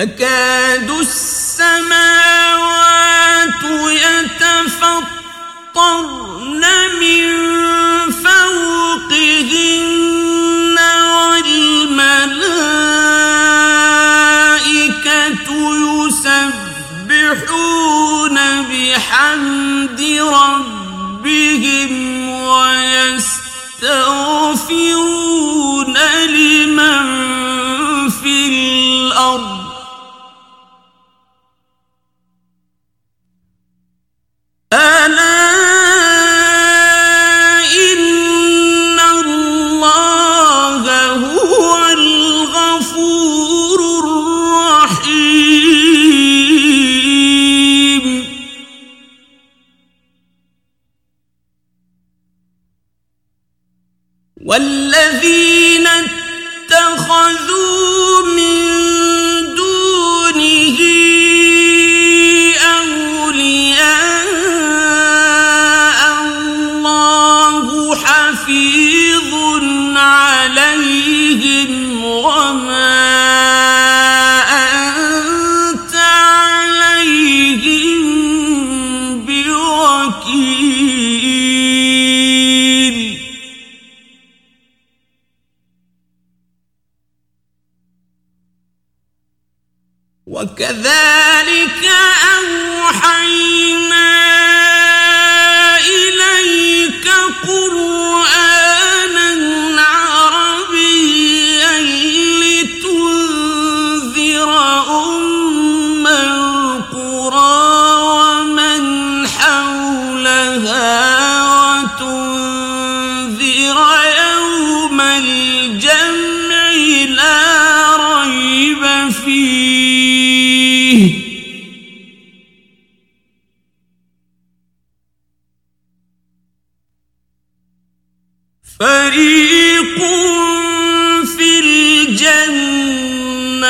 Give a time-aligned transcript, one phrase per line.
[0.00, 2.00] تكاد السماوات
[4.40, 5.04] يتفطرن
[7.00, 7.26] من
[8.10, 9.58] فوقهن
[11.12, 11.98] والملائكة
[17.06, 17.46] يسبحون
[18.62, 21.92] بحمد ربهم
[22.28, 23.29] ويسبحون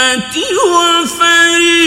[0.01, 0.37] الظلمات
[0.73, 1.80] والفريق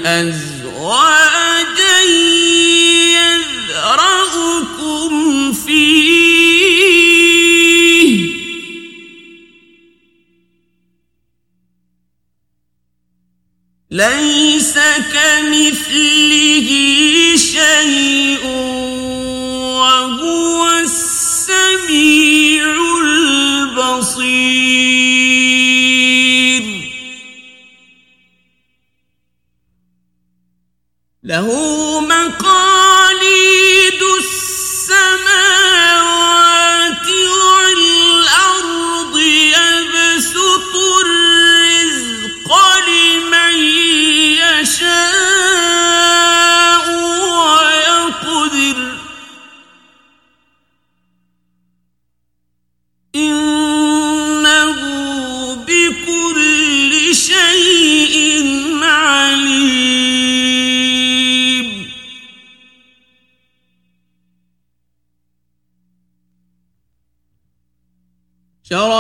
[0.07, 2.01] أزواجا
[3.69, 5.13] يذرأكم
[5.53, 6.11] فيه.
[13.91, 14.40] لن
[31.41, 31.70] له
[68.73, 69.00] شرع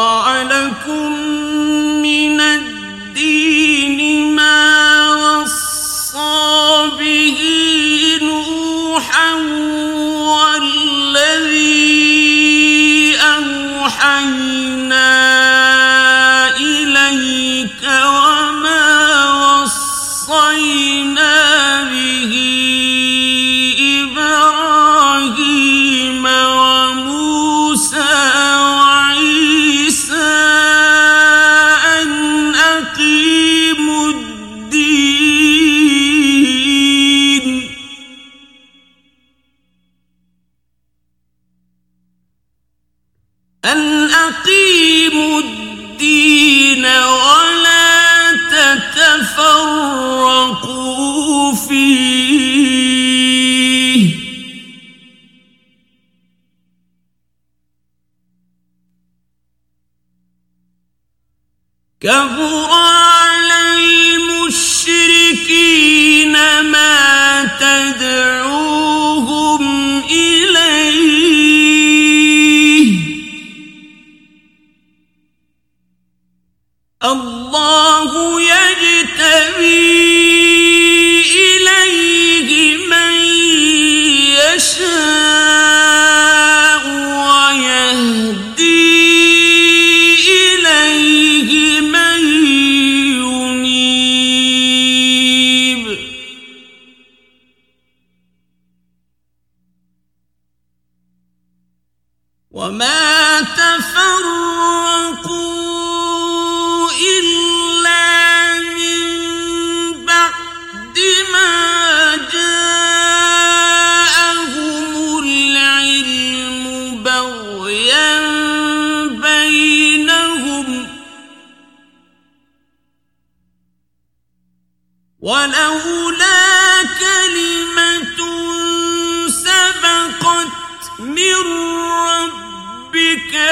[62.00, 62.79] كبر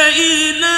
[0.09, 0.78] إليه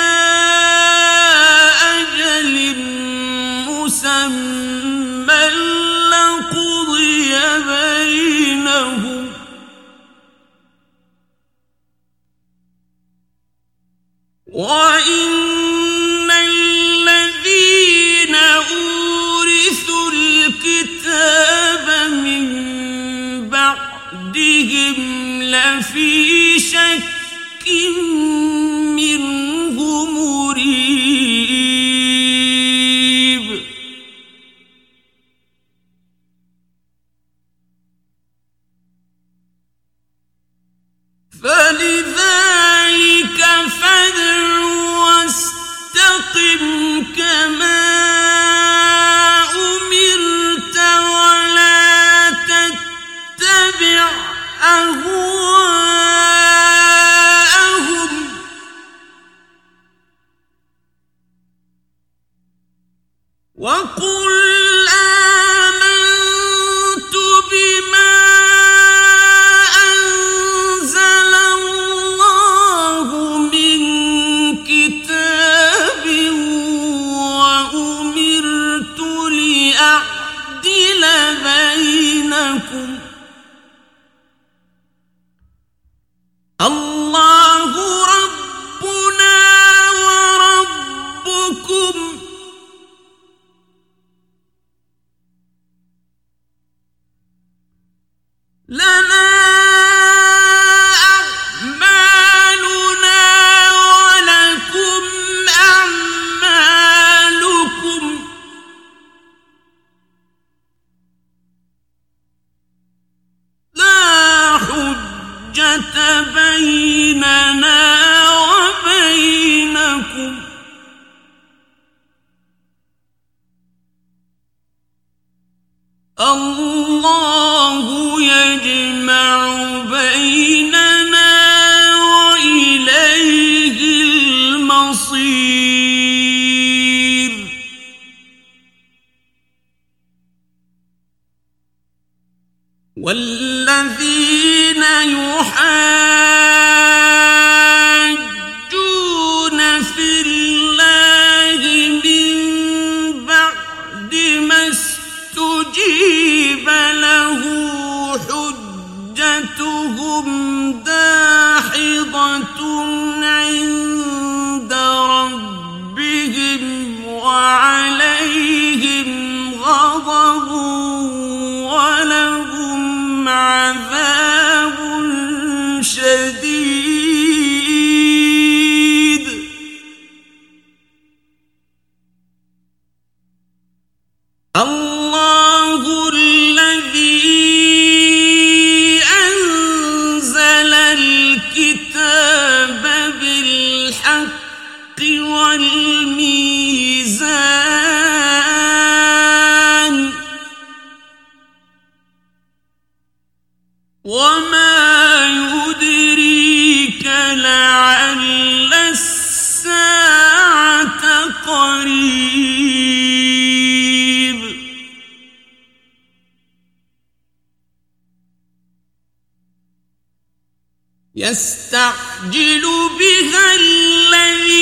[221.17, 222.63] يستعجل
[222.99, 224.60] بها الذين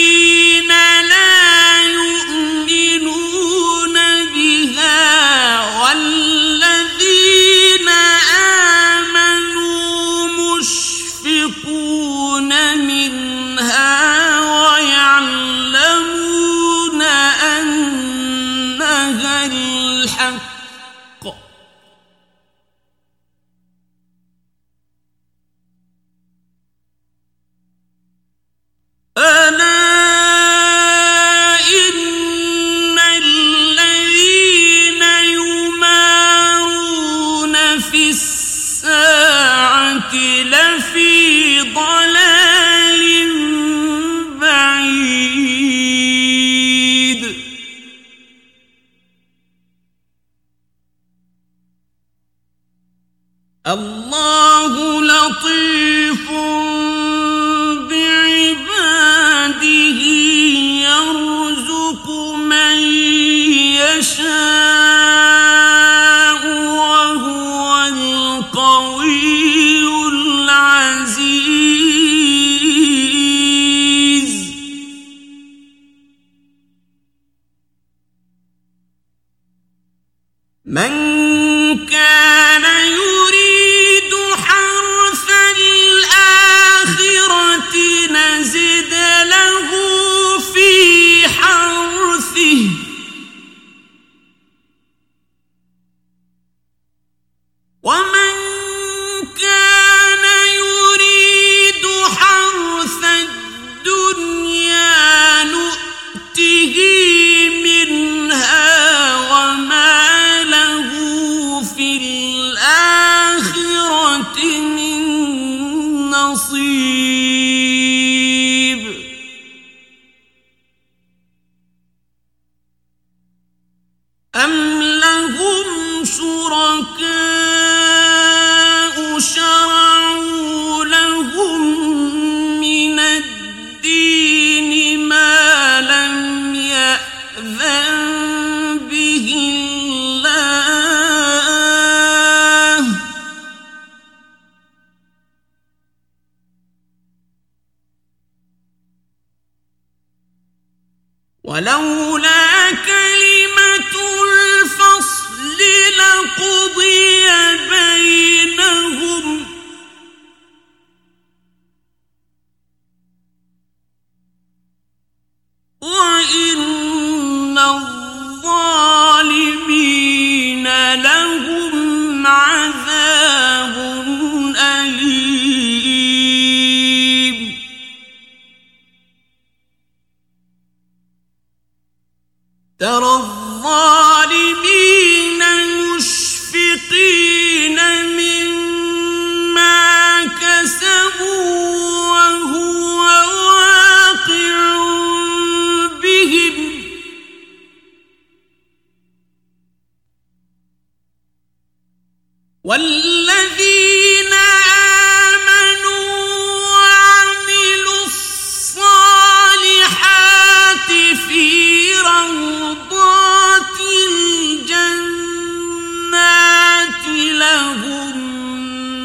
[151.59, 155.59] ولولا كلمة الفصل
[155.99, 156.68] لقوم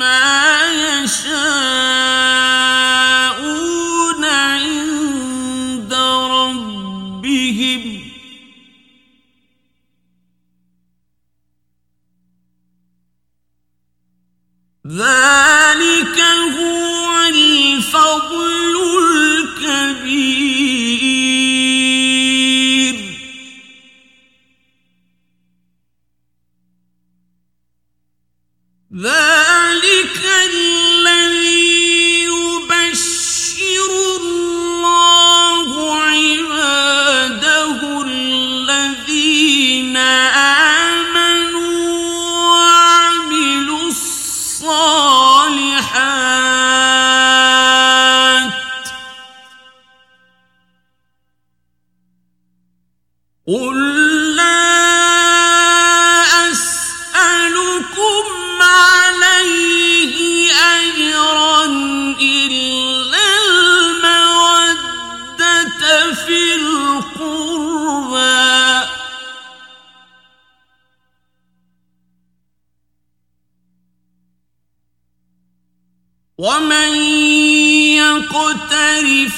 [0.03, 1.82] ما يشاء
[76.37, 76.95] ومن
[77.93, 79.35] يقترف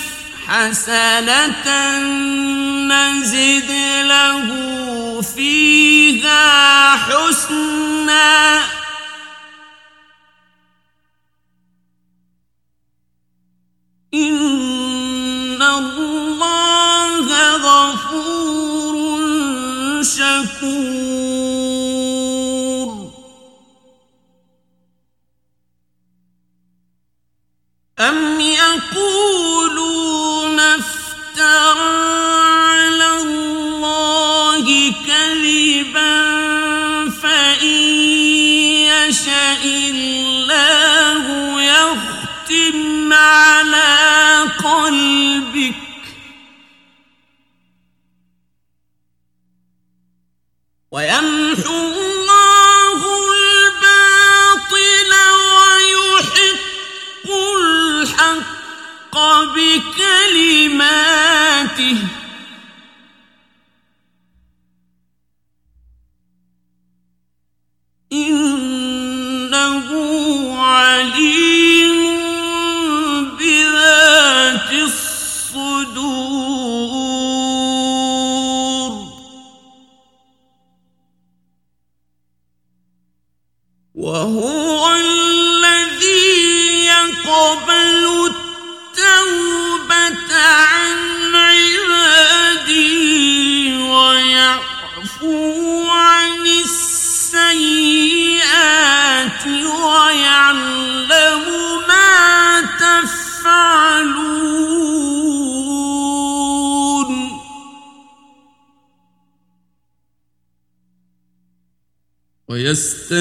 [0.47, 1.67] حسنة
[2.87, 3.71] نزد
[4.07, 8.61] له فيها حسنا
[14.13, 17.27] إن الله
[17.57, 18.95] غفور
[20.03, 21.04] شكور
[50.95, 52.99] ويمحو الله
[53.35, 55.11] الباطل
[55.55, 57.27] ويحق
[57.57, 59.15] الحق
[60.35, 60.87] بكلماته.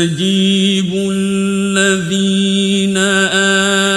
[0.04, 2.96] يستجيب الذين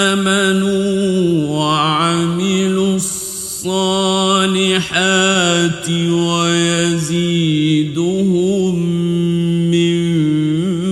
[0.10, 3.70] آمنوا وعملوا الصالحات
[6.40, 7.96] ويزيدهم
[9.72, 9.98] من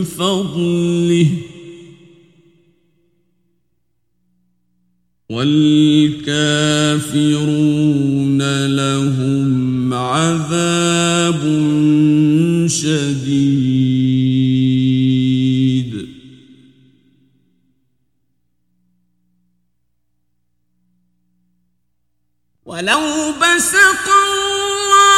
[0.04, 1.28] فضله
[5.30, 7.16] والكافرون
[8.66, 11.42] لهم عذاب
[12.68, 13.55] شديد
[22.76, 25.15] ولو بسط الله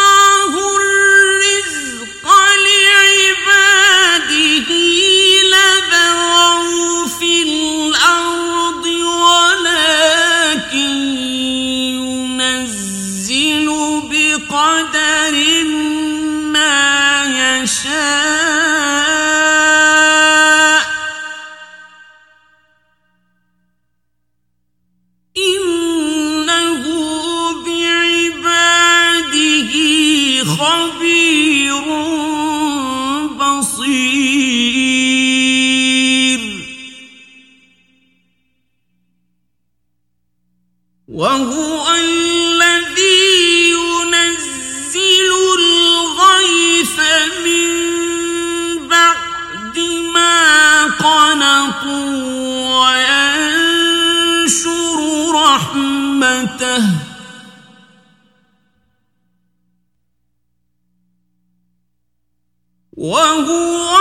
[62.97, 63.96] 万国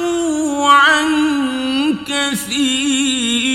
[0.00, 3.53] يعفو عن كثير.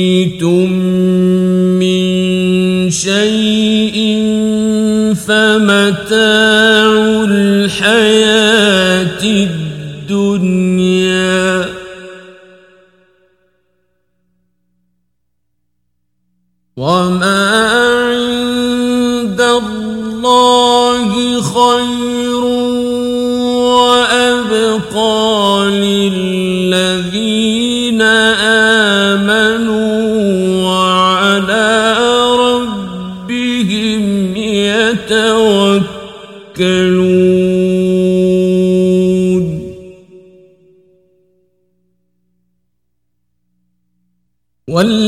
[44.77, 45.06] وال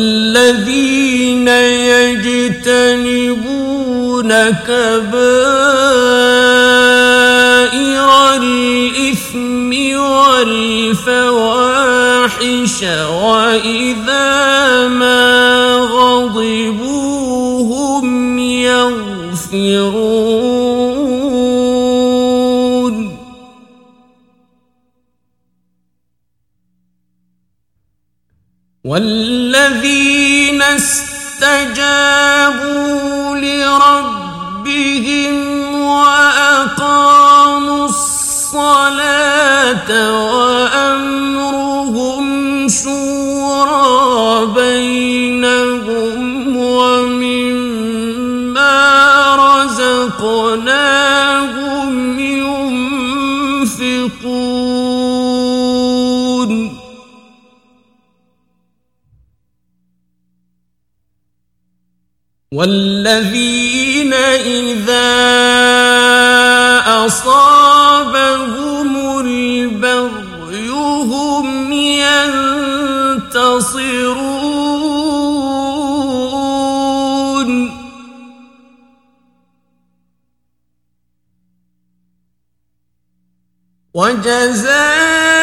[28.85, 31.89] والذين استجابوا
[33.35, 35.35] لربهم
[35.81, 39.89] وأقاموا الصلاة
[40.23, 41.58] وأمروا
[62.59, 65.15] والذين إذا
[67.05, 70.69] أصابهم البغي
[71.07, 72.29] هم ينتصرون.
[83.93, 85.39] وجزاء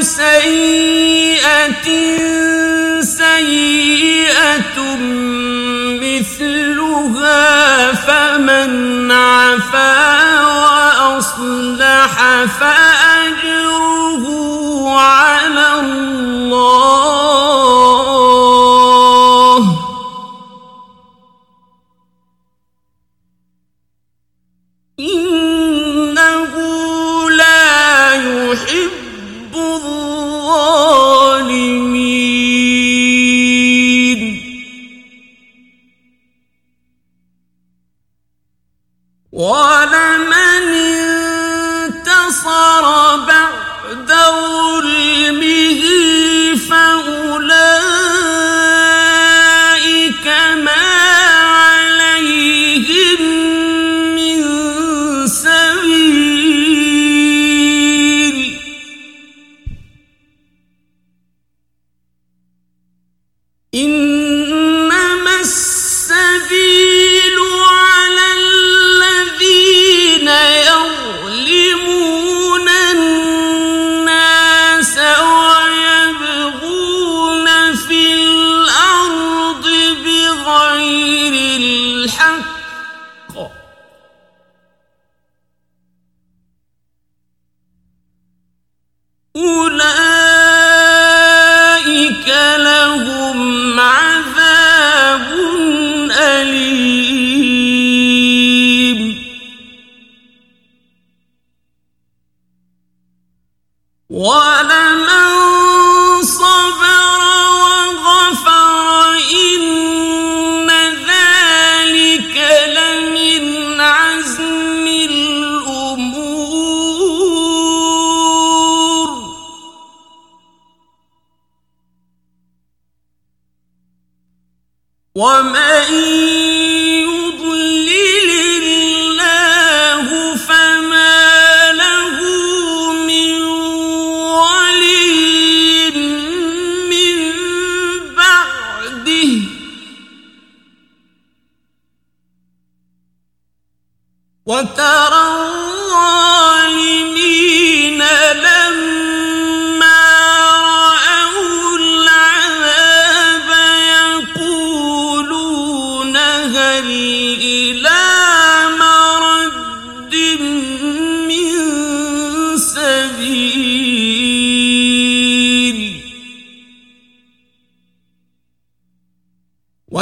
[0.00, 1.88] سيئة
[3.00, 4.78] سيئة
[6.44, 12.93] مثلها فمن عفا وأصلح فأصلح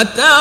[0.02, 0.31] متى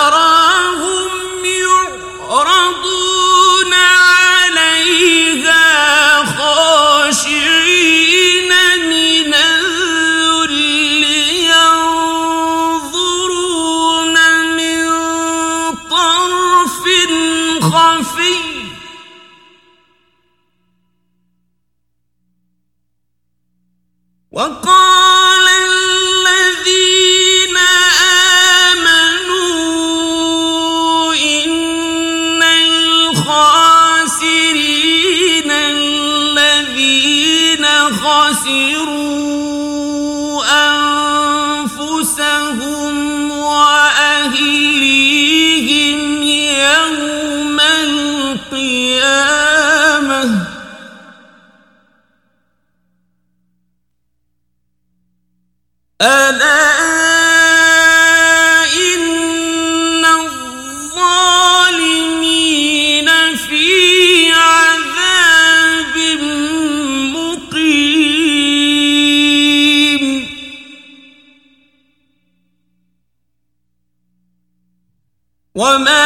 [75.61, 76.00] وما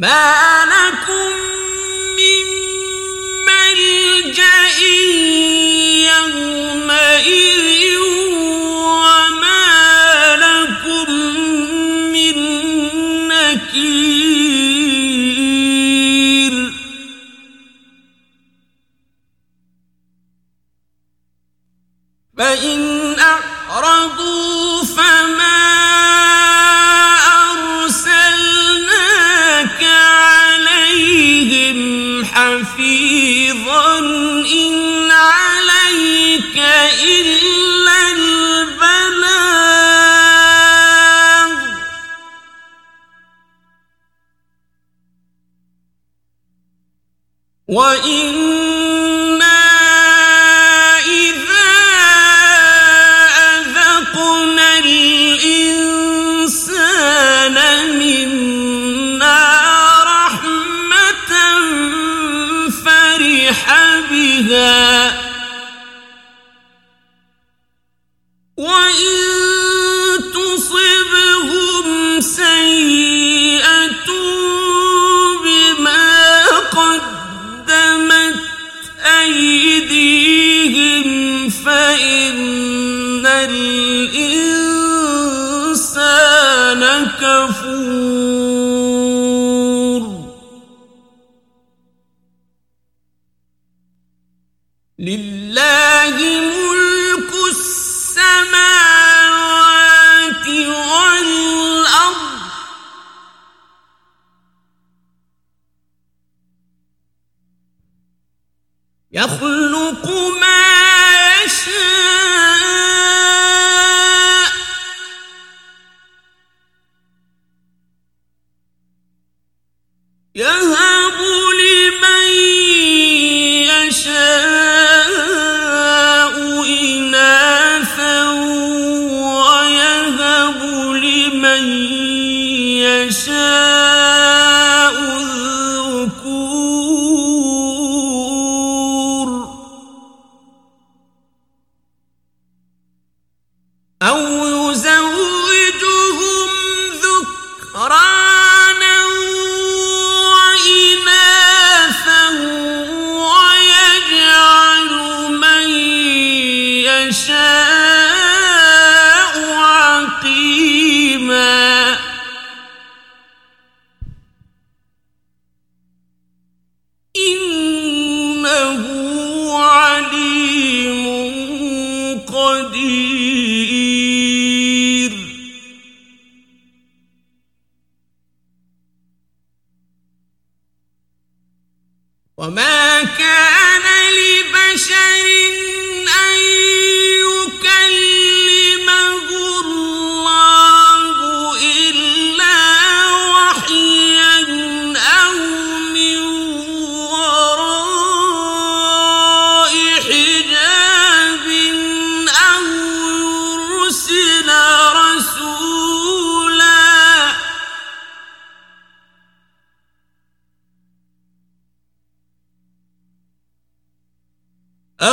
[0.00, 0.49] ما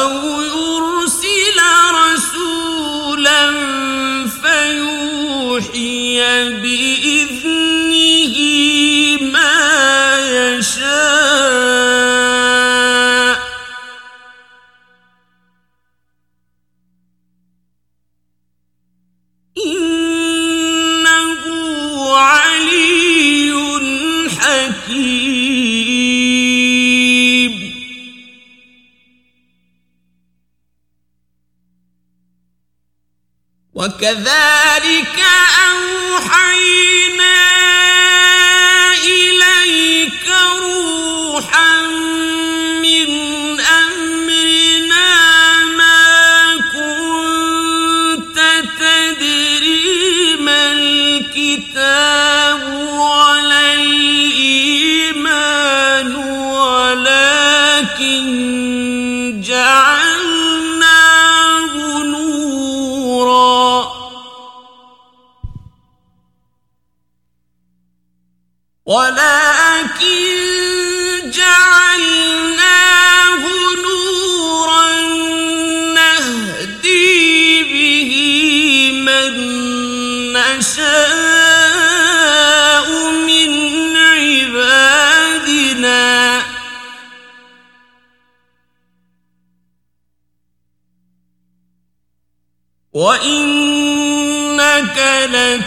[0.07, 1.59] أو يرسل
[1.93, 3.41] رسولا
[4.41, 6.19] فيوحي
[6.61, 6.96] به
[34.07, 34.56] كذلك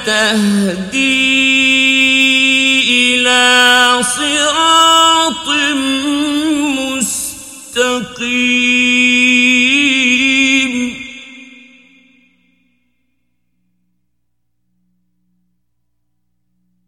[0.07, 1.61] تهدي
[2.90, 5.48] إلى صراط
[7.70, 8.40] مستقيم.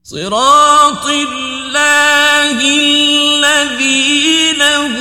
[0.05, 4.95] صراط الله الذي له